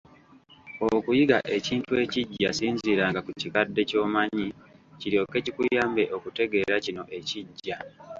[0.93, 4.47] Okuyiga ekintu ekiggya, ssinziiranga ku kikadde ky'omanyi,
[4.99, 7.77] kiryoke kikuyambe okutegeera Kino ekiggya.